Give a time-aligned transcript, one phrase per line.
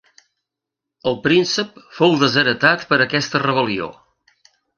[1.11, 3.93] El príncep fou desheretat per aquesta rebel·lió.